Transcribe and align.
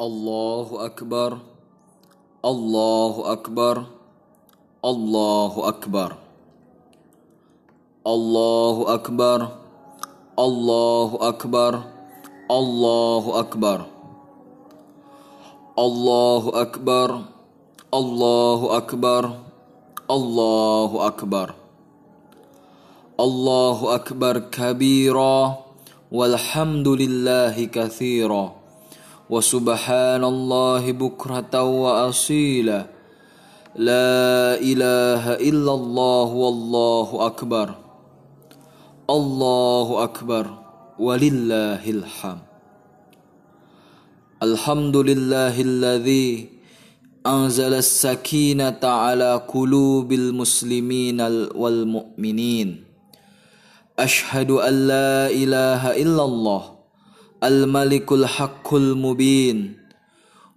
الله 0.00 0.84
أكبر 0.84 1.38
الله 2.44 3.32
أكبر 3.32 3.84
الله 4.84 5.68
أكبر. 5.68 6.10
الله 8.06 8.94
أكبر 8.94 9.48
الله 10.38 11.18
أكبر 11.20 11.72
الله 12.50 13.40
أكبر. 13.40 13.80
الله 15.78 16.42
أكبر 16.62 17.10
الله 17.94 18.76
أكبر 18.76 19.24
الله 20.10 21.06
أكبر. 21.06 21.54
الله 23.20 23.94
أكبر 23.94 24.38
كبيرا 24.38 25.58
والحمد 26.12 26.88
لله 26.88 27.64
كثيرا. 27.64 28.59
وسبحان 29.30 30.24
الله 30.24 30.92
بكرة 30.92 31.62
وأصيلا. 31.62 32.86
لا 33.78 34.58
إله 34.58 35.38
إلا 35.38 35.72
الله 35.74 36.24
والله 36.24 37.26
أكبر. 37.26 37.74
الله 39.10 40.02
أكبر. 40.02 40.46
ولله 40.98 41.90
الحمد. 41.90 42.50
الحمد 44.42 44.96
لله 44.96 45.60
الذي 45.60 46.48
أنزل 47.26 47.74
السكينة 47.74 48.82
على 48.82 49.42
قلوب 49.48 50.12
المسلمين 50.12 51.20
والمؤمنين. 51.54 52.84
أشهد 53.98 54.50
أن 54.50 54.74
لا 54.88 55.30
إله 55.30 56.02
إلا 56.02 56.24
الله. 56.24 56.79
الملك 57.44 58.12
الحق 58.12 58.74
المبين 58.74 59.76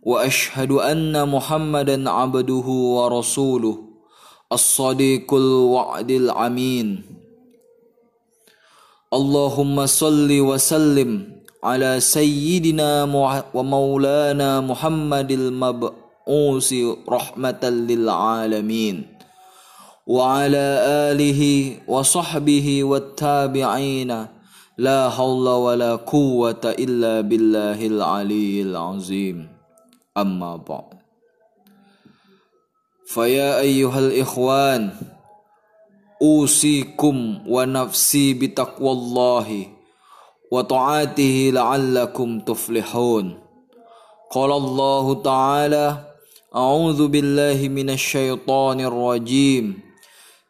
وأشهد 0.04 0.72
أن 0.72 1.30
محمدا 1.30 2.10
عبده 2.10 2.68
ورسوله 2.68 3.78
الصديق 4.52 5.34
الوعد 5.34 6.12
العمين 6.12 7.02
اللهم 9.14 9.86
صل 9.86 10.40
وسلم 10.40 11.34
على 11.64 12.00
سيدنا 12.00 13.04
ومولانا 13.54 14.62
محمد 14.62 15.32
المبعوث 15.32 16.74
رحمة 17.10 17.64
للعالمين 17.64 18.96
وعلى 20.08 20.66
آله 21.12 21.42
وصحبه 21.88 22.84
والتابعين 22.84 24.28
لا 24.78 25.10
حول 25.10 25.48
ولا 25.48 25.96
قوة 25.96 26.64
إلا 26.66 27.22
بالله 27.22 27.88
العلي 27.88 28.62
العظيم. 28.62 29.48
أما 30.18 30.58
بعد. 30.58 30.98
فيا 33.06 33.60
أيها 33.60 34.00
الإخوان 34.00 34.90
أوصيكم 36.22 37.40
ونفسي 37.48 38.34
بتقوى 38.34 38.92
الله 38.92 39.68
وطاعته 40.52 41.52
لعلكم 41.54 42.40
تفلحون. 42.40 43.40
قال 44.32 44.52
الله 44.52 45.22
تعالى 45.22 45.88
أعوذ 46.56 47.08
بالله 47.08 47.70
من 47.70 47.90
الشيطان 47.90 48.80
الرجيم. 48.80 49.93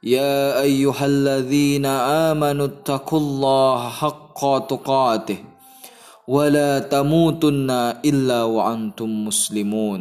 يا 0.03 0.63
أيها 0.63 1.07
الذين 1.07 1.87
آمنوا 2.31 2.67
اتقوا 2.67 3.19
الله 3.19 3.89
حق 3.89 4.41
تقاته 4.67 5.39
ولا 6.29 6.79
تموتن 6.79 7.71
إلا 8.07 8.43
وأنتم 8.43 9.11
مسلمون 9.27 10.01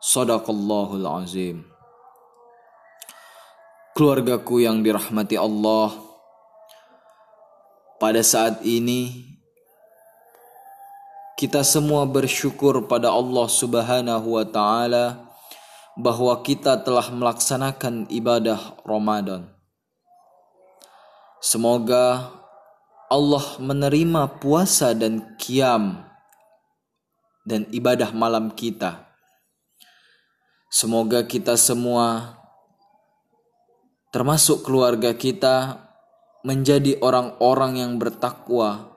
صدق 0.00 0.44
الله 0.50 0.88
العظيم 0.96 1.58
Keluargaku 3.94 4.58
yang 4.58 4.82
dirahmati 4.82 5.38
Allah 5.38 5.94
Pada 8.02 8.26
saat 8.26 8.58
ini 8.66 9.22
Kita 11.38 11.62
semua 11.62 12.02
bersyukur 12.02 12.90
pada 12.90 13.14
Allah 13.14 13.46
subhanahu 13.46 14.34
wa 14.34 14.42
ta'ala 14.42 15.27
bahwa 15.99 16.39
kita 16.39 16.79
telah 16.79 17.11
melaksanakan 17.11 18.07
ibadah 18.07 18.79
Ramadan. 18.87 19.51
Semoga 21.43 22.31
Allah 23.11 23.45
menerima 23.59 24.39
puasa 24.39 24.95
dan 24.95 25.35
kiam 25.35 25.99
dan 27.43 27.67
ibadah 27.75 28.15
malam 28.15 28.55
kita. 28.55 29.11
Semoga 30.71 31.27
kita 31.27 31.59
semua 31.59 32.39
termasuk 34.15 34.63
keluarga 34.63 35.11
kita 35.11 35.83
menjadi 36.47 36.95
orang-orang 37.03 37.83
yang 37.83 37.99
bertakwa 37.99 38.95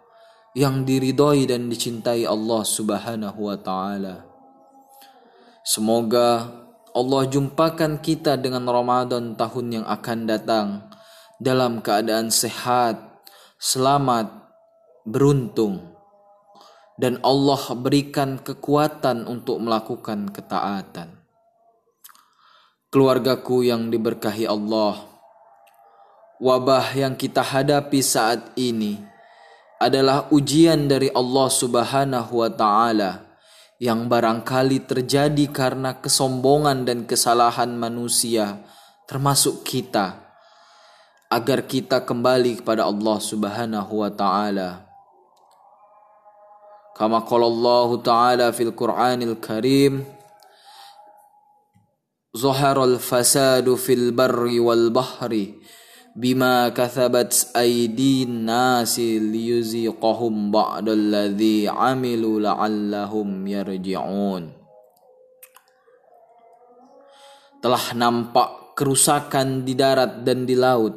yang 0.52 0.84
diridhoi 0.84 1.48
dan 1.48 1.66
dicintai 1.66 2.28
Allah 2.28 2.62
Subhanahu 2.62 3.40
wa 3.50 3.56
taala. 3.58 4.28
Semoga 5.64 6.61
Allah 6.92 7.24
jumpakan 7.24 8.04
kita 8.04 8.36
dengan 8.36 8.68
Ramadan 8.68 9.32
tahun 9.32 9.80
yang 9.80 9.86
akan 9.88 10.18
datang 10.28 10.68
dalam 11.40 11.80
keadaan 11.80 12.28
sehat, 12.28 13.24
selamat, 13.56 14.28
beruntung, 15.08 15.80
dan 17.00 17.16
Allah 17.24 17.64
berikan 17.80 18.36
kekuatan 18.36 19.24
untuk 19.24 19.56
melakukan 19.64 20.28
ketaatan. 20.28 21.16
Keluargaku 22.92 23.64
yang 23.64 23.88
diberkahi 23.88 24.44
Allah, 24.44 25.00
wabah 26.44 26.92
yang 26.92 27.16
kita 27.16 27.40
hadapi 27.40 28.04
saat 28.04 28.52
ini 28.60 29.00
adalah 29.80 30.28
ujian 30.28 30.92
dari 30.92 31.08
Allah 31.08 31.48
Subhanahu 31.48 32.32
wa 32.36 32.52
Ta'ala 32.52 33.31
yang 33.82 34.06
barangkali 34.06 34.86
terjadi 34.86 35.50
karena 35.50 35.98
kesombongan 35.98 36.86
dan 36.86 37.02
kesalahan 37.02 37.74
manusia, 37.74 38.62
termasuk 39.10 39.66
kita, 39.66 40.22
agar 41.26 41.66
kita 41.66 42.06
kembali 42.06 42.62
kepada 42.62 42.86
Allah 42.86 43.18
Subhanahu 43.18 44.06
wa 44.06 44.10
Ta'ala. 44.14 44.86
Kama 46.94 47.26
qala 47.26 47.50
Allah 47.50 47.88
Ta'ala 47.98 48.46
fil 48.54 48.70
Qur'anil 48.70 49.42
Karim, 49.42 50.06
Zaharal 52.38 53.02
fasadu 53.02 53.74
fil 53.74 54.14
barri 54.14 54.62
wal 54.62 54.94
bahri 54.94 55.58
bima 56.12 56.68
kathabat 56.76 57.56
aydin 57.56 58.44
nasi 58.44 59.16
liyuziqahum 59.16 60.52
ba'dalladhi 60.52 61.68
amilu 61.68 62.40
la'allahum 62.40 63.48
yarji'un. 63.48 64.52
Telah 67.62 67.84
nampak 67.94 68.74
kerusakan 68.76 69.62
di 69.62 69.72
darat 69.78 70.26
dan 70.26 70.44
di 70.44 70.58
laut 70.58 70.92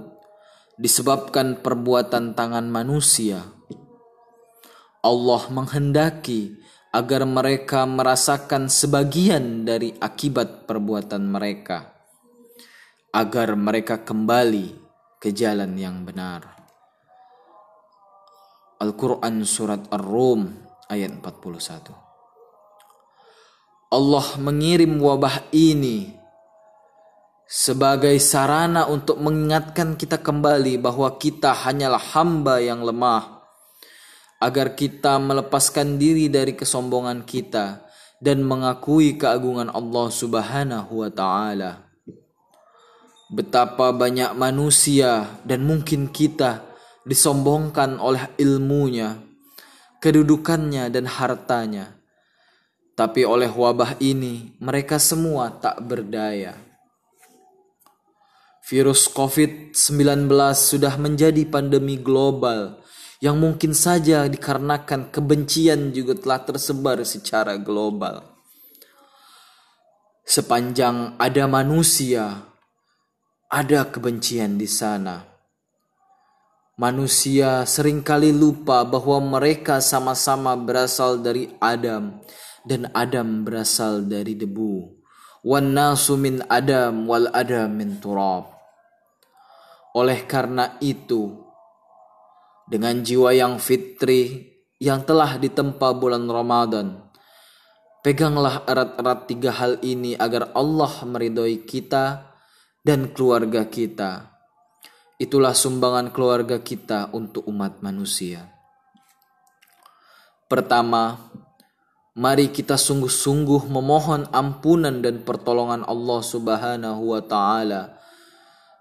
disebabkan 0.75 1.63
perbuatan 1.63 2.35
tangan 2.35 2.67
manusia. 2.67 3.39
Allah 5.05 5.43
menghendaki 5.53 6.57
agar 6.89 7.27
mereka 7.29 7.85
merasakan 7.85 8.71
sebagian 8.71 9.67
dari 9.67 9.93
akibat 10.01 10.65
perbuatan 10.65 11.27
mereka 11.27 11.93
agar 13.13 13.53
mereka 13.53 14.01
kembali 14.01 14.84
ke 15.25 15.33
jalan 15.33 15.73
yang 15.73 16.05
benar. 16.05 16.45
Al-Quran 18.77 19.41
Surat 19.41 19.89
Ar-Rum 19.89 20.53
ayat 20.85 21.17
41 21.17 23.89
Allah 23.89 24.27
mengirim 24.37 25.01
wabah 25.01 25.49
ini 25.49 26.13
sebagai 27.49 28.13
sarana 28.21 28.85
untuk 28.85 29.17
mengingatkan 29.17 29.97
kita 29.97 30.21
kembali 30.21 30.77
bahwa 30.77 31.17
kita 31.17 31.57
hanyalah 31.57 32.05
hamba 32.13 32.61
yang 32.61 32.85
lemah 32.85 33.49
agar 34.45 34.77
kita 34.77 35.17
melepaskan 35.17 35.97
diri 35.97 36.29
dari 36.29 36.53
kesombongan 36.53 37.25
kita 37.25 37.81
dan 38.21 38.45
mengakui 38.45 39.17
keagungan 39.17 39.73
Allah 39.73 40.07
Subhanahu 40.13 41.01
wa 41.01 41.09
taala 41.09 41.84
betapa 43.29 43.89
banyak 43.89 44.37
manusia 44.37 45.41
dan 45.41 45.65
mungkin 45.65 46.13
kita 46.13 46.65
disombongkan 47.05 48.01
oleh 48.01 48.33
ilmunya, 48.41 49.21
kedudukannya 50.01 50.89
dan 50.89 51.05
hartanya. 51.05 51.93
Tapi 52.95 53.27
oleh 53.27 53.51
wabah 53.51 53.99
ini 53.99 54.55
mereka 54.63 54.97
semua 54.97 55.51
tak 55.51 55.83
berdaya. 55.83 56.55
Virus 58.65 59.05
COVID-19 59.13 60.25
sudah 60.57 60.97
menjadi 60.97 61.45
pandemi 61.45 62.01
global 62.01 62.81
yang 63.21 63.37
mungkin 63.37 63.77
saja 63.77 64.25
dikarenakan 64.25 65.13
kebencian 65.13 65.93
juga 65.93 66.17
telah 66.17 66.39
tersebar 66.41 66.97
secara 67.05 67.61
global. 67.61 68.25
Sepanjang 70.25 71.13
ada 71.21 71.45
manusia, 71.45 72.54
ada 73.55 73.87
kebencian 73.87 74.59
di 74.59 74.67
sana. 74.67 75.23
Manusia 76.75 77.63
sering 77.63 78.03
kali 78.03 78.35
lupa 78.35 78.83
bahwa 78.83 79.39
mereka 79.39 79.79
sama-sama 79.79 80.59
berasal 80.59 81.23
dari 81.23 81.47
Adam 81.63 82.19
dan 82.67 82.91
Adam 82.91 83.47
berasal 83.47 84.03
dari 84.03 84.35
debu. 84.35 84.99
Wan 85.47 85.71
nasu 85.71 86.19
min 86.19 86.43
Adam 86.51 87.07
wal 87.07 87.31
Adam 87.31 87.71
min 87.71 87.95
turab. 88.03 88.51
Oleh 89.95 90.27
karena 90.27 90.75
itu, 90.83 91.31
dengan 92.67 92.99
jiwa 92.99 93.31
yang 93.31 93.55
fitri 93.55 94.51
yang 94.83 95.07
telah 95.07 95.39
ditempa 95.39 95.95
bulan 95.95 96.27
Ramadan, 96.27 97.07
peganglah 98.03 98.67
erat-erat 98.67 99.31
tiga 99.31 99.55
hal 99.55 99.79
ini 99.79 100.11
agar 100.19 100.51
Allah 100.51 100.91
meridhoi 101.07 101.63
kita 101.63 102.34
dan 102.85 103.09
keluarga 103.09 103.65
kita. 103.65 104.29
Itulah 105.17 105.57
sumbangan 105.57 106.13
keluarga 106.13 106.61
kita 106.61 107.09
untuk 107.17 107.49
umat 107.49 107.81
manusia. 107.81 108.53
Pertama, 110.45 111.33
mari 112.13 112.53
kita 112.53 112.77
sungguh-sungguh 112.77 113.65
memohon 113.65 114.29
ampunan 114.29 115.01
dan 115.01 115.25
pertolongan 115.25 115.81
Allah 115.89 116.21
Subhanahu 116.21 117.17
wa 117.17 117.21
taala 117.25 117.97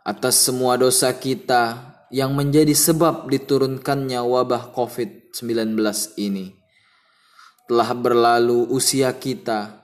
atas 0.05 0.45
semua 0.45 0.77
dosa 0.77 1.09
kita 1.17 1.97
yang 2.13 2.37
menjadi 2.37 2.77
sebab 2.77 3.33
diturunkannya 3.33 4.21
wabah 4.21 4.77
COVID-19 4.77 5.81
ini. 6.21 6.53
Telah 7.65 7.91
berlalu 7.97 8.69
usia 8.69 9.09
kita, 9.17 9.84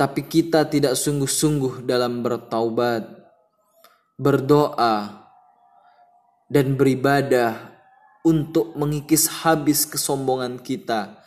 tapi 0.00 0.24
kita 0.24 0.64
tidak 0.64 0.96
sungguh-sungguh 0.96 1.84
dalam 1.84 2.24
bertaubat, 2.24 3.04
berdoa, 4.16 5.28
dan 6.48 6.72
beribadah 6.72 7.76
untuk 8.24 8.72
mengikis 8.80 9.28
habis 9.44 9.84
kesombongan 9.84 10.56
kita, 10.64 11.20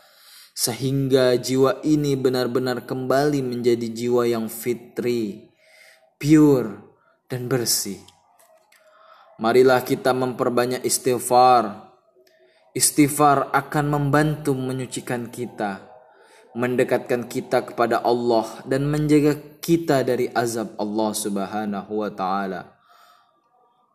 sehingga 0.58 1.38
jiwa 1.38 1.86
ini 1.86 2.18
benar-benar 2.18 2.90
kembali 2.90 3.46
menjadi 3.46 3.94
jiwa 3.94 4.26
yang 4.26 4.50
fitri, 4.50 5.54
pure, 6.18 6.82
dan 7.30 7.46
bersih. 7.46 8.02
Marilah 9.38 9.86
kita 9.86 10.18
memperbanyak 10.18 10.82
istighfar. 10.82 11.94
Istighfar 12.74 13.54
akan 13.54 13.86
membantu 13.86 14.58
menyucikan 14.58 15.30
kita, 15.30 15.93
mendekatkan 16.54 17.26
kita 17.30 17.66
kepada 17.74 18.02
Allah 18.06 18.46
dan 18.66 18.86
menjaga 18.90 19.38
kita 19.62 20.06
dari 20.06 20.30
azab 20.34 20.78
Allah 20.78 21.12
Subhanahu 21.14 21.92
wa 22.02 22.10
taala. 22.14 22.62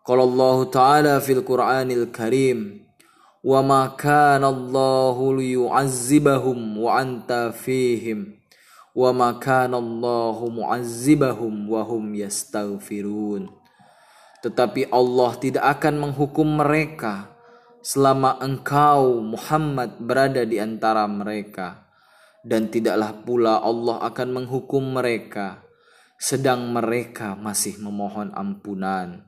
Qala 0.03 0.25
Allah 0.25 0.59
Ta'ala 0.73 1.15
fil 1.21 1.45
Qur'anil 1.45 2.09
Karim, 2.09 2.81
"Wa 3.45 3.61
ma 3.61 3.93
kana 3.93 4.49
Allahu 4.49 5.37
liyu'azzibahum 5.37 6.81
wa 6.81 6.97
anta 6.97 7.53
fihim." 7.53 8.39
wa 8.99 9.15
ma 9.15 9.31
kana 9.39 9.79
Allahu 9.79 10.51
mu'azzibahum 10.59 11.71
wa 11.71 11.87
hum 11.87 12.19
yastaghfirun. 12.19 13.47
Tetapi 14.43 14.91
Allah 14.91 15.31
tidak 15.39 15.65
akan 15.79 15.95
menghukum 16.03 16.59
mereka 16.59 17.31
selama 17.79 18.43
engkau 18.43 19.23
Muhammad 19.23 20.03
berada 20.03 20.43
di 20.43 20.59
antara 20.59 21.07
mereka 21.07 21.88
dan 22.47 22.71
tidaklah 22.71 23.13
pula 23.25 23.59
Allah 23.63 23.99
akan 24.07 24.29
menghukum 24.43 24.95
mereka 24.95 25.69
sedang 26.19 26.75
mereka 26.75 27.39
masih 27.39 27.79
memohon 27.79 28.35
ampunan. 28.35 29.23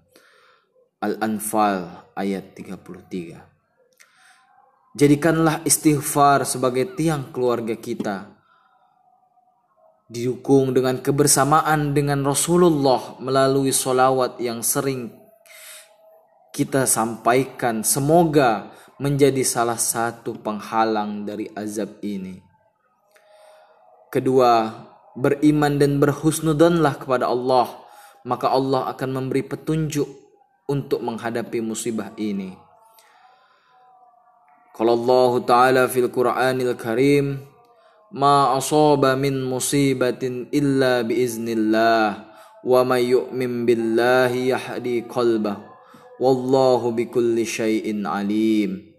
Al-Anfal 1.01 2.13
ayat 2.13 2.53
33. 2.53 3.41
Jadikanlah 4.99 5.63
istighfar 5.65 6.45
sebagai 6.45 6.93
tiang 6.99 7.33
keluarga 7.33 7.73
kita 7.79 8.37
didukung 10.11 10.75
dengan 10.75 10.99
kebersamaan 10.99 11.95
dengan 11.95 12.27
Rasulullah 12.27 13.15
melalui 13.23 13.71
solawat 13.71 14.43
yang 14.43 14.67
sering 14.67 15.15
kita 16.51 16.91
sampaikan 16.91 17.87
semoga 17.87 18.75
menjadi 18.99 19.47
salah 19.47 19.79
satu 19.79 20.43
penghalang 20.43 21.23
dari 21.23 21.47
azab 21.55 22.03
ini. 22.03 22.50
Kedua, 24.11 24.75
beriman 25.15 25.79
dan 25.79 26.03
berhusnudonlah 26.03 26.99
kepada 26.99 27.31
Allah, 27.31 27.71
maka 28.27 28.51
Allah 28.51 28.91
akan 28.91 29.11
memberi 29.15 29.47
petunjuk 29.47 30.07
untuk 30.67 30.99
menghadapi 31.03 31.63
musibah 31.63 32.11
ini. 32.19 32.59
Kalau 34.75 34.99
Allah 34.99 35.33
Ta'ala 35.47 35.83
fil 35.87 36.11
Qur'anil 36.11 36.75
Karim, 36.75 37.39
ma 38.11 38.59
asaba 38.59 39.15
min 39.15 39.47
musibatin 39.47 40.51
illa 40.51 41.07
biiznillah 41.07 42.27
wa 42.67 42.81
may 42.83 43.15
yu'min 43.15 43.63
billahi 43.63 44.51
yahdi 44.51 45.07
qalbah 45.07 45.63
wallahu 46.19 46.91
bikulli 46.91 47.47
syai'in 47.47 48.05
alim 48.05 48.90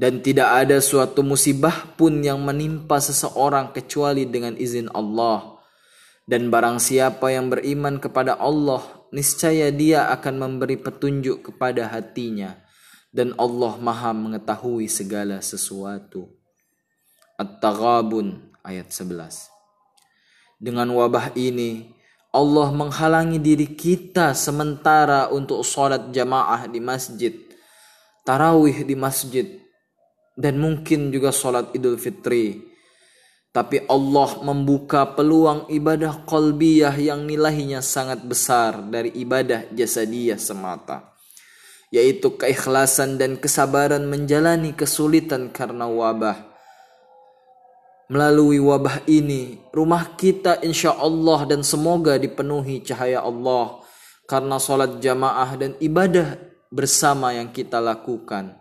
dan 0.00 0.24
tidak 0.24 0.48
ada 0.64 0.80
suatu 0.80 1.20
musibah 1.20 1.92
pun 1.92 2.24
yang 2.24 2.40
menimpa 2.40 2.96
seseorang 2.96 3.76
kecuali 3.76 4.24
dengan 4.24 4.56
izin 4.56 4.88
Allah. 4.96 5.60
Dan 6.24 6.48
barang 6.48 6.80
siapa 6.80 7.28
yang 7.28 7.52
beriman 7.52 8.00
kepada 8.00 8.40
Allah 8.40 8.80
niscaya 9.12 9.68
dia 9.68 10.08
akan 10.08 10.40
memberi 10.40 10.80
petunjuk 10.80 11.52
kepada 11.52 11.84
hatinya. 11.92 12.56
Dan 13.12 13.36
Allah 13.36 13.76
Maha 13.76 14.16
mengetahui 14.16 14.88
segala 14.88 15.44
sesuatu. 15.44 16.32
At-Taghabun 17.36 18.56
ayat 18.64 18.88
11. 18.88 19.52
Dengan 20.56 20.96
wabah 20.96 21.36
ini, 21.36 21.92
Allah 22.32 22.72
menghalangi 22.72 23.36
diri 23.36 23.68
kita 23.76 24.32
sementara 24.32 25.28
untuk 25.28 25.60
sholat 25.60 26.08
jamaah 26.08 26.64
di 26.72 26.80
masjid, 26.80 27.36
tarawih 28.24 28.86
di 28.86 28.96
masjid, 28.96 29.59
dan 30.36 30.58
mungkin 30.58 31.10
juga 31.10 31.30
sholat 31.30 31.74
idul 31.74 31.96
fitri. 31.96 32.70
Tapi 33.50 33.82
Allah 33.90 34.38
membuka 34.46 35.02
peluang 35.10 35.66
ibadah 35.74 36.22
kolbiyah 36.22 36.94
yang 36.94 37.26
nilainya 37.26 37.82
sangat 37.82 38.22
besar 38.22 38.78
dari 38.86 39.10
ibadah 39.18 39.66
jasadiyah 39.74 40.38
semata. 40.38 41.18
Yaitu 41.90 42.38
keikhlasan 42.38 43.18
dan 43.18 43.34
kesabaran 43.42 44.06
menjalani 44.06 44.70
kesulitan 44.78 45.50
karena 45.50 45.90
wabah 45.90 46.50
Melalui 48.10 48.58
wabah 48.58 49.06
ini, 49.06 49.62
rumah 49.70 50.18
kita 50.18 50.58
insya 50.66 50.98
Allah 50.98 51.46
dan 51.46 51.62
semoga 51.62 52.18
dipenuhi 52.18 52.82
cahaya 52.82 53.22
Allah 53.22 53.86
karena 54.26 54.58
sholat 54.58 54.98
jamaah 54.98 55.54
dan 55.54 55.78
ibadah 55.78 56.34
bersama 56.74 57.30
yang 57.30 57.54
kita 57.54 57.78
lakukan. 57.78 58.59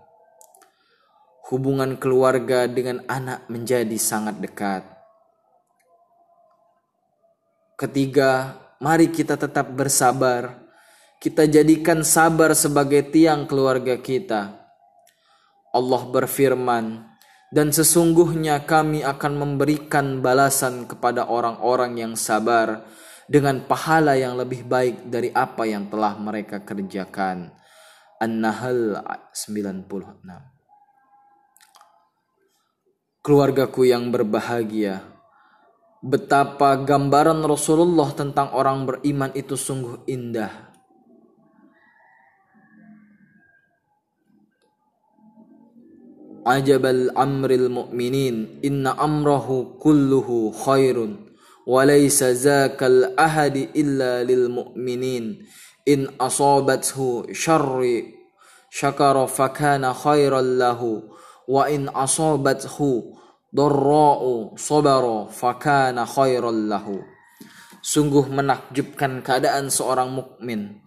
Hubungan 1.50 1.98
keluarga 1.98 2.70
dengan 2.70 3.02
anak 3.10 3.50
menjadi 3.50 3.98
sangat 3.98 4.38
dekat. 4.38 4.86
Ketiga, 7.74 8.54
mari 8.78 9.10
kita 9.10 9.34
tetap 9.34 9.74
bersabar. 9.74 10.62
Kita 11.18 11.50
jadikan 11.50 12.06
sabar 12.06 12.54
sebagai 12.54 13.02
tiang 13.10 13.50
keluarga 13.50 13.98
kita. 13.98 14.62
Allah 15.74 16.02
berfirman, 16.06 17.10
dan 17.50 17.74
sesungguhnya 17.74 18.70
kami 18.70 19.02
akan 19.02 19.34
memberikan 19.34 20.22
balasan 20.22 20.86
kepada 20.86 21.26
orang-orang 21.26 21.98
yang 21.98 22.14
sabar 22.14 22.86
dengan 23.26 23.66
pahala 23.66 24.14
yang 24.14 24.38
lebih 24.38 24.70
baik 24.70 25.10
dari 25.10 25.34
apa 25.34 25.66
yang 25.66 25.90
telah 25.90 26.14
mereka 26.14 26.62
kerjakan. 26.62 27.58
An-Nahl 28.22 29.02
96 29.34 30.59
Keluargaku 33.30 33.86
yang 33.86 34.10
berbahagia, 34.10 35.06
betapa 36.02 36.74
gambaran 36.82 37.46
Rasulullah 37.46 38.10
tentang 38.18 38.50
orang 38.58 38.90
beriman 38.90 39.30
itu 39.38 39.54
sungguh 39.54 40.02
indah. 40.10 40.50
Ajabal 46.42 47.14
amril 47.14 47.70
mu'minin 47.70 48.66
inna 48.66 48.98
amrahu 48.98 49.78
kulluhu 49.78 50.50
khairun 50.50 51.30
wa 51.70 51.86
laysa 51.86 52.34
zakal 52.34 53.14
ahadi 53.14 53.70
illa 53.78 54.26
lil 54.26 54.50
mu'minin. 54.50 55.38
In 55.86 56.10
asabathu 56.18 57.30
syarri 57.30 58.10
syakara 58.74 59.30
fakana 59.30 59.94
khairan 59.94 60.58
lahu 60.58 61.14
wa 61.50 61.66
in 61.66 61.90
asabathu 61.90 63.18
darra'u 63.50 64.54
sabara 64.54 65.26
fakana 65.34 66.06
khairan 66.06 66.70
lahu. 66.70 67.02
Sungguh 67.82 68.30
menakjubkan 68.30 69.26
keadaan 69.26 69.74
seorang 69.74 70.14
mukmin. 70.14 70.86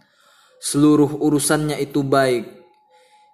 Seluruh 0.63 1.19
urusannya 1.19 1.83
itu 1.83 2.07
baik. 2.07 2.63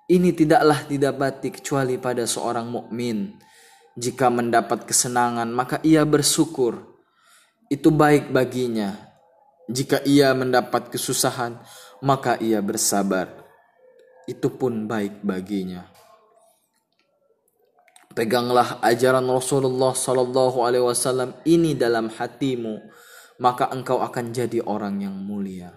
Ini 0.08 0.32
tidaklah 0.32 0.88
didapati 0.88 1.52
kecuali 1.52 2.00
pada 2.00 2.24
seorang 2.24 2.64
mukmin. 2.64 3.36
Jika 3.98 4.32
mendapat 4.32 4.88
kesenangan 4.88 5.52
maka 5.52 5.84
ia 5.84 6.08
bersyukur. 6.08 6.80
Itu 7.68 7.92
baik 7.92 8.32
baginya. 8.32 8.96
Jika 9.68 10.00
ia 10.08 10.32
mendapat 10.32 10.88
kesusahan 10.88 11.60
maka 12.00 12.40
ia 12.40 12.64
bersabar. 12.64 13.28
Itu 14.24 14.48
pun 14.54 14.88
baik 14.88 15.20
baginya 15.20 15.97
Peganglah 18.18 18.82
ajaran 18.82 19.22
Rasulullah 19.30 19.94
Sallallahu 19.94 20.66
Alaihi 20.66 20.82
Wasallam 20.82 21.38
ini 21.46 21.78
dalam 21.78 22.10
hatimu, 22.10 22.82
maka 23.38 23.70
engkau 23.70 24.02
akan 24.02 24.34
jadi 24.34 24.58
orang 24.66 25.06
yang 25.06 25.14
mulia. 25.14 25.70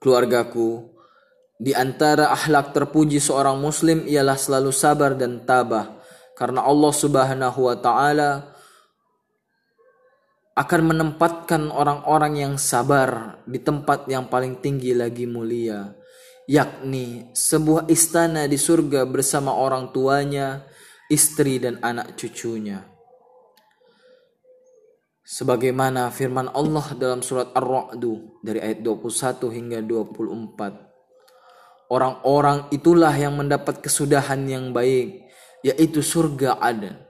Keluargaku, 0.00 0.88
di 1.60 1.76
antara 1.76 2.32
akhlak 2.32 2.72
terpuji 2.72 3.20
seorang 3.20 3.60
muslim 3.60 4.08
ialah 4.08 4.40
selalu 4.40 4.72
sabar 4.72 5.20
dan 5.20 5.44
tabah 5.44 6.00
karena 6.32 6.64
Allah 6.64 6.92
Subhanahu 6.96 7.68
wa 7.68 7.76
taala 7.76 8.56
akan 10.56 10.80
menempatkan 10.80 11.68
orang-orang 11.68 12.40
yang 12.40 12.54
sabar 12.56 13.36
di 13.44 13.60
tempat 13.60 14.08
yang 14.08 14.32
paling 14.32 14.64
tinggi 14.64 14.96
lagi 14.96 15.28
mulia 15.28 15.92
yakni 16.44 17.32
sebuah 17.32 17.88
istana 17.88 18.44
di 18.44 18.60
surga 18.60 19.08
bersama 19.08 19.56
orang 19.56 19.92
tuanya, 19.92 20.64
istri 21.08 21.58
dan 21.60 21.78
anak 21.80 22.16
cucunya. 22.16 22.84
Sebagaimana 25.24 26.12
firman 26.12 26.52
Allah 26.52 26.84
dalam 27.00 27.24
surat 27.24 27.48
Ar-Ra'du 27.56 28.44
dari 28.44 28.60
ayat 28.60 28.84
21 28.84 29.56
hingga 29.56 29.80
24. 29.80 31.88
Orang-orang 31.88 32.68
itulah 32.68 33.16
yang 33.16 33.40
mendapat 33.40 33.80
kesudahan 33.80 34.44
yang 34.44 34.76
baik, 34.76 35.24
yaitu 35.64 36.04
surga 36.04 36.60
Aden, 36.60 37.00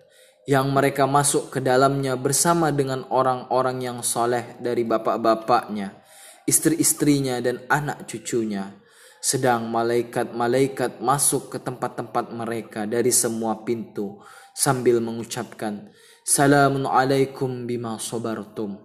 yang 0.46 0.70
mereka 0.70 1.10
masuk 1.10 1.50
ke 1.50 1.58
dalamnya 1.58 2.14
bersama 2.14 2.70
dengan 2.70 3.02
orang-orang 3.10 3.82
yang 3.82 3.98
soleh 4.06 4.62
dari 4.62 4.86
bapak-bapaknya, 4.86 5.98
istri-istrinya 6.46 7.42
dan 7.42 7.66
anak 7.66 8.06
cucunya 8.06 8.83
sedang 9.24 9.72
malaikat-malaikat 9.72 11.00
masuk 11.00 11.56
ke 11.56 11.56
tempat-tempat 11.56 12.28
mereka 12.28 12.84
dari 12.84 13.08
semua 13.08 13.64
pintu 13.64 14.20
sambil 14.52 15.00
mengucapkan 15.00 15.88
salamun 16.28 16.84
alaikum 16.84 17.64
bima 17.64 17.96
sobartum. 17.96 18.76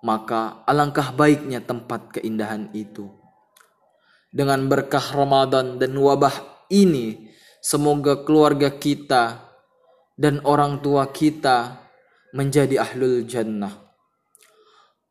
Maka 0.00 0.64
alangkah 0.64 1.12
baiknya 1.12 1.60
tempat 1.60 2.16
keindahan 2.16 2.72
itu. 2.72 3.12
Dengan 4.32 4.64
berkah 4.72 5.04
Ramadan 5.12 5.76
dan 5.76 5.92
wabah 6.00 6.64
ini 6.72 7.28
semoga 7.60 8.24
keluarga 8.24 8.72
kita 8.72 9.52
dan 10.16 10.40
orang 10.48 10.80
tua 10.80 11.12
kita 11.12 11.84
menjadi 12.32 12.88
ahlul 12.88 13.28
jannah 13.28 13.87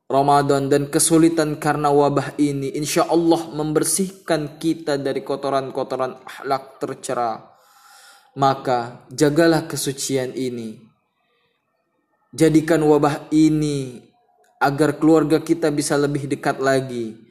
Ramadan 0.08 0.72
dan 0.72 0.88
kesulitan 0.88 1.60
karena 1.60 1.92
wabah 1.92 2.40
ini 2.40 2.72
insya 2.80 3.12
Allah 3.12 3.44
membersihkan 3.52 4.56
kita 4.56 4.96
dari 4.96 5.20
kotoran-kotoran 5.20 6.24
akhlak 6.24 6.80
tercera. 6.80 7.44
Maka 8.40 9.04
jagalah 9.12 9.68
kesucian 9.68 10.32
ini. 10.32 10.80
Jadikan 12.32 12.88
wabah 12.88 13.28
ini 13.36 14.00
agar 14.64 14.96
keluarga 14.96 15.44
kita 15.44 15.76
bisa 15.76 16.00
lebih 16.00 16.32
dekat 16.32 16.64
lagi. 16.64 17.28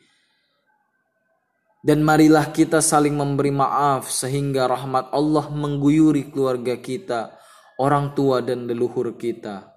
Dan 1.80 2.04
marilah 2.04 2.50
kita 2.52 2.84
saling 2.84 3.14
memberi 3.14 3.54
maaf 3.54 4.10
sehingga 4.10 4.68
rahmat 4.68 5.16
Allah 5.16 5.48
mengguyuri 5.48 6.28
keluarga 6.28 6.76
kita, 6.76 7.38
orang 7.80 8.12
tua 8.12 8.42
dan 8.42 8.68
leluhur 8.68 9.14
kita. 9.14 9.75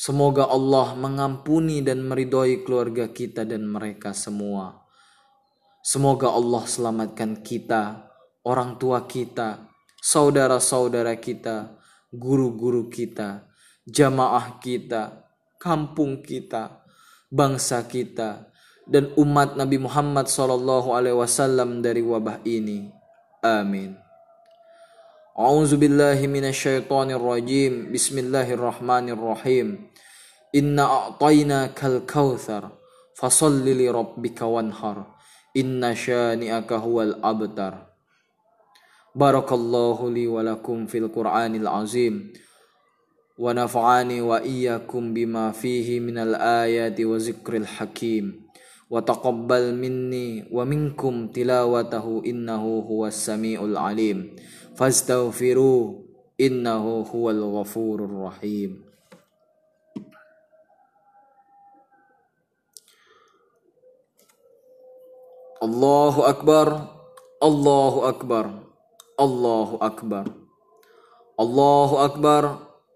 Semoga 0.00 0.48
Allah 0.48 0.96
mengampuni 0.96 1.84
dan 1.84 2.00
meridhoi 2.08 2.64
keluarga 2.64 3.12
kita 3.12 3.44
dan 3.44 3.68
mereka 3.68 4.16
semua. 4.16 4.80
Semoga 5.84 6.32
Allah 6.32 6.64
selamatkan 6.64 7.44
kita, 7.44 8.08
orang 8.40 8.80
tua 8.80 9.04
kita, 9.04 9.68
saudara-saudara 10.00 11.20
kita, 11.20 11.76
guru-guru 12.08 12.88
kita, 12.88 13.44
jamaah 13.84 14.56
kita, 14.64 15.28
kampung 15.60 16.24
kita, 16.24 16.80
bangsa 17.28 17.84
kita, 17.84 18.48
dan 18.88 19.12
umat 19.20 19.60
Nabi 19.60 19.84
Muhammad 19.84 20.32
SAW 20.32 21.84
dari 21.84 22.00
wabah 22.00 22.40
ini. 22.48 22.88
Amin. 23.44 24.09
أعوذ 25.40 25.80
بالله 25.80 26.26
من 26.26 26.44
الشيطان 26.44 27.16
الرجيم. 27.16 27.96
بسم 27.96 28.18
الله 28.18 28.60
الرحمن 28.60 29.08
الرحيم. 29.08 29.68
إنا 30.52 30.84
أعطيناك 30.84 31.84
الكوثر 31.84 32.68
فصل 33.16 33.64
لربك 33.64 34.42
وانحر. 34.42 34.96
إن 35.56 35.94
شانئك 35.94 36.72
هو 36.72 37.02
الأبتر. 37.02 37.72
بارك 39.16 39.52
الله 39.52 40.10
لي 40.10 40.26
ولكم 40.26 40.86
في 40.86 40.98
القرآن 40.98 41.54
العظيم. 41.56 42.32
ونفعني 43.38 44.20
وإياكم 44.20 45.02
بما 45.14 45.52
فيه 45.56 46.00
من 46.00 46.18
الآيات 46.18 47.00
وذكر 47.00 47.56
الحكيم. 47.56 48.24
وتقبل 48.90 49.74
مني 49.74 50.52
ومنكم 50.52 51.28
تلاوته 51.28 52.22
إنه 52.26 52.64
هو 52.90 53.06
السميع 53.06 53.64
العليم. 53.64 54.36
Fastaghfiru 54.78 56.04
innahu 56.40 57.04
huwal 57.04 57.60
ghafurur 57.60 58.30
rahim. 58.30 58.84
Allahu 65.60 66.24
akbar 66.24 66.88
Allahu 67.44 68.08
akbar 68.08 68.44
Allahu 69.20 69.76
akbar. 69.84 70.24
Allahu 71.36 71.94
akbar 72.00 72.44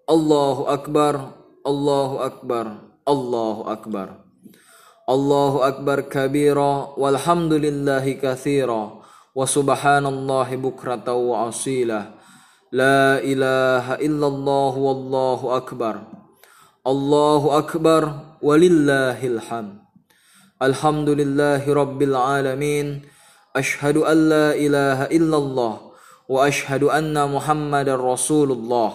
Allahu 0.09 0.63
akbar 0.73 1.15
Allahu 1.65 2.17
akbar 2.25 2.67
Allahu 3.05 3.63
akbar. 3.69 4.09
Allahu 5.05 5.61
akbar 5.61 6.09
kabira 6.09 6.97
walhamdulillahi 6.97 8.17
katsira 8.17 9.04
وسبحان 9.35 10.07
الله 10.07 10.57
بكرة 10.57 11.13
وأصيلة 11.13 12.11
لا 12.73 13.19
إله 13.19 13.95
إلا 13.95 14.27
الله 14.27 14.73
والله 14.79 15.57
أكبر. 15.57 15.95
الله 16.87 17.59
أكبر 17.59 18.03
ولله 18.43 19.27
الحمد. 19.27 19.79
الحمد 20.63 21.09
لله 21.09 21.63
رب 21.75 22.03
العالمين. 22.03 23.03
أشهد 23.57 23.97
أن 23.97 24.19
لا 24.29 24.55
إله 24.55 24.99
إلا 25.11 25.37
الله 25.37 25.75
وأشهد 26.29 26.83
أن 26.83 27.15
محمد 27.35 27.89
رسول 27.89 28.53
الله. 28.53 28.91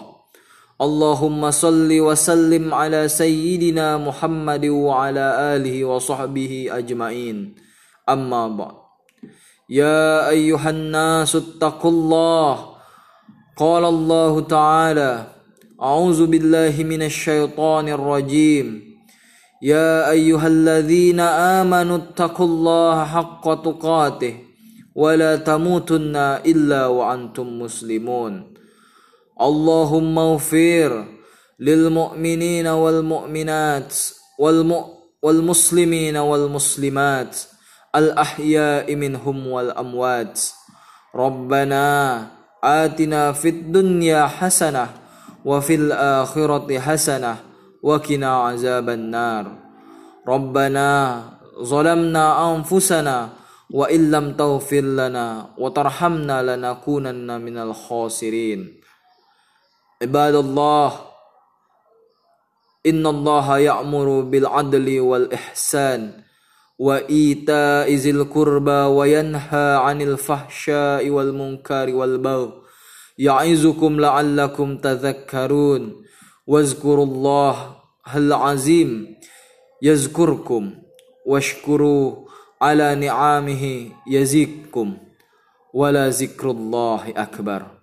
اللهم 0.80 1.50
صل 1.50 1.90
وسلم 2.00 2.74
على 2.74 3.08
سيدنا 3.08 3.98
محمد 3.98 4.64
وعلى 4.66 5.56
آله 5.56 5.84
وصحبه 5.84 6.68
أجمعين. 6.72 7.54
أما 8.08 8.48
بعد. 8.48 8.89
يا 9.70 10.28
أيها 10.28 10.70
الناس 10.70 11.36
اتقوا 11.36 11.90
الله. 11.90 12.54
قال 13.56 13.84
الله 13.84 14.40
تعالى 14.40 15.26
أعوذ 15.82 16.26
بالله 16.26 16.74
من 16.84 17.02
الشيطان 17.02 17.88
الرجيم. 17.88 18.82
يا 19.62 20.10
أيها 20.10 20.46
الذين 20.46 21.20
آمنوا 21.60 21.96
اتقوا 21.96 22.46
الله 22.46 23.04
حق 23.04 23.62
تقاته 23.62 24.34
ولا 24.94 25.36
تموتن 25.36 26.16
إلا 26.50 26.86
وأنتم 26.86 27.46
مسلمون. 27.58 28.54
اللهم 29.40 30.18
اغفر 30.18 31.04
للمؤمنين 31.60 32.66
والمؤمنات 32.66 33.94
والمسلمين 35.22 36.16
والمسلمات 36.16 37.36
الأحياء 37.96 38.94
منهم 38.94 39.46
والأموات. 39.46 40.40
ربنا 41.14 41.86
آتنا 42.64 43.32
في 43.32 43.48
الدنيا 43.48 44.26
حسنة 44.26 44.88
وفي 45.44 45.74
الآخرة 45.74 46.78
حسنة 46.78 47.36
وقنا 47.82 48.30
عذاب 48.42 48.88
النار. 48.88 49.44
ربنا 50.28 50.88
ظلمنا 51.62 52.54
أنفسنا 52.54 53.28
وإن 53.70 54.10
لم 54.10 54.26
تغفر 54.36 54.80
لنا 54.80 55.46
وترحمنا 55.58 56.36
لنكونن 56.42 57.40
من 57.40 57.56
الخاسرين. 57.58 58.80
عباد 60.02 60.34
الله 60.34 60.90
إن 62.86 63.06
الله 63.06 63.58
يأمر 63.58 64.20
بالعدل 64.20 65.00
والإحسان 65.00 66.29
وإيتاء 66.80 67.88
ذي 67.94 68.10
القربى 68.10 68.80
وينهى 68.96 69.68
عن 69.84 70.02
الفحشاء 70.02 71.10
والمنكر 71.10 71.94
والبغي 71.94 72.52
يعظكم 73.18 74.00
لعلكم 74.00 74.68
تذكرون. 74.76 75.82
واذكروا 76.46 77.04
الله 77.06 77.76
العظيم 78.16 78.90
يذكركم 79.82 80.62
واشكروا 81.26 82.06
على 82.62 82.94
نعمه 82.94 83.64
يزيدكم. 84.08 84.88
ولا 85.74 86.08
ذكر 86.08 86.50
الله 86.50 87.02
أكبر. 87.16 87.79